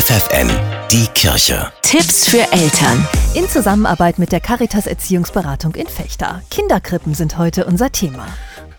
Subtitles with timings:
[0.00, 0.48] FFN,
[0.90, 1.70] die Kirche.
[1.82, 3.06] Tipps für Eltern.
[3.34, 6.40] In Zusammenarbeit mit der Caritas Erziehungsberatung in Fechter.
[6.50, 8.26] Kinderkrippen sind heute unser Thema.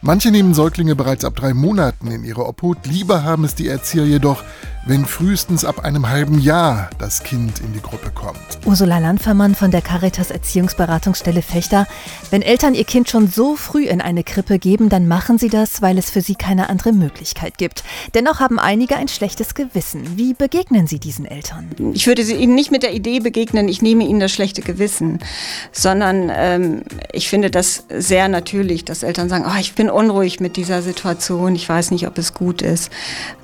[0.03, 2.87] Manche nehmen Säuglinge bereits ab drei Monaten in ihre Obhut.
[2.87, 4.43] Lieber haben es die Erzieher jedoch,
[4.83, 8.39] wenn frühestens ab einem halben Jahr das Kind in die Gruppe kommt.
[8.65, 11.85] Ursula Landfermann von der Caritas Erziehungsberatungsstelle Fechter.
[12.31, 15.83] Wenn Eltern ihr Kind schon so früh in eine Krippe geben, dann machen sie das,
[15.83, 17.83] weil es für sie keine andere Möglichkeit gibt.
[18.15, 20.17] Dennoch haben einige ein schlechtes Gewissen.
[20.17, 21.69] Wie begegnen Sie diesen Eltern?
[21.93, 25.19] Ich würde ihnen nicht mit der Idee begegnen, ich nehme ihnen das schlechte Gewissen,
[25.71, 26.81] sondern ähm,
[27.13, 31.55] ich finde das sehr natürlich, dass Eltern sagen, oh, ich bin unruhig mit dieser Situation,
[31.55, 32.91] ich weiß nicht, ob es gut ist.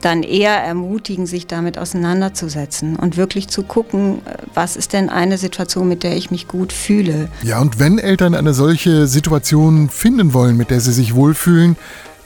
[0.02, 4.22] Dann eher ermutigen, sich damit auseinanderzusetzen und wirklich zu gucken,
[4.54, 7.30] was ist denn eine Situation, mit der ich mich gut fühle.
[7.44, 11.76] Ja, und wenn Eltern eine solche Situation finden wollen, mit der sie sich wohlfühlen,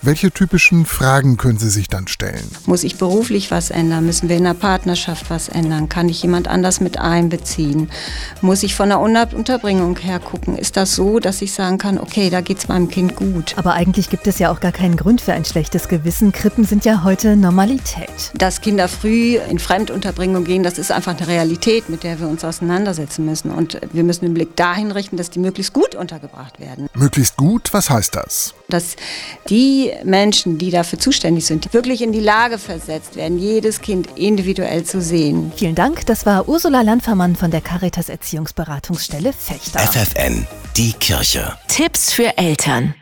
[0.04, 2.50] welche typischen Fragen können Sie sich dann stellen?
[2.66, 4.06] Muss ich beruflich was ändern?
[4.06, 5.90] Müssen wir in der Partnerschaft was ändern?
[5.90, 7.92] Kann ich jemand anders mit einbeziehen?
[8.42, 10.58] Muss ich von der Unterbringung her gucken?
[10.58, 13.54] Ist das so, dass ich sagen kann, okay, da geht es meinem Kind gut?
[13.58, 16.32] Aber eigentlich gibt es ja auch gar keinen Grund für ein schlechtes Gewissen.
[16.32, 18.32] Krippen sind ja heute Normalität.
[18.34, 22.44] Dass Kinder früh in Fremdunterbringung gehen, das ist einfach eine Realität, mit der wir uns
[22.44, 23.52] auseinandersetzen müssen.
[23.52, 26.88] Und wir müssen den Blick dahin richten, dass die möglichst gut untergebracht werden.
[26.96, 28.56] Möglichst gut, was heißt das?
[28.72, 28.96] Dass
[29.50, 34.84] die Menschen, die dafür zuständig sind, wirklich in die Lage versetzt werden, jedes Kind individuell
[34.84, 35.52] zu sehen.
[35.56, 36.06] Vielen Dank.
[36.06, 39.80] Das war Ursula Landfermann von der Caritas Erziehungsberatungsstelle Fechter.
[39.80, 41.54] FFN, die Kirche.
[41.68, 42.96] Tipps für Eltern.